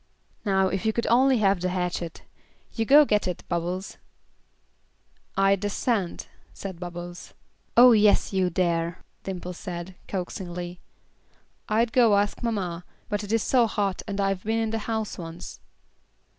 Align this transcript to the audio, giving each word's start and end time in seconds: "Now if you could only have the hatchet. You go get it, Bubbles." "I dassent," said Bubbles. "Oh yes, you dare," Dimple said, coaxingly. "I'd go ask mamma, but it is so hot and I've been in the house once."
"Now 0.43 0.69
if 0.69 0.83
you 0.83 0.93
could 0.93 1.05
only 1.11 1.37
have 1.37 1.61
the 1.61 1.69
hatchet. 1.69 2.23
You 2.73 2.85
go 2.85 3.05
get 3.05 3.27
it, 3.27 3.43
Bubbles." 3.47 3.97
"I 5.37 5.55
dassent," 5.55 6.27
said 6.55 6.79
Bubbles. 6.79 7.35
"Oh 7.77 7.91
yes, 7.91 8.33
you 8.33 8.49
dare," 8.49 9.03
Dimple 9.21 9.53
said, 9.53 9.93
coaxingly. 10.07 10.79
"I'd 11.69 11.93
go 11.93 12.17
ask 12.17 12.41
mamma, 12.41 12.83
but 13.09 13.23
it 13.23 13.31
is 13.31 13.43
so 13.43 13.67
hot 13.67 14.01
and 14.07 14.19
I've 14.19 14.43
been 14.43 14.57
in 14.57 14.71
the 14.71 14.79
house 14.89 15.19
once." 15.19 15.59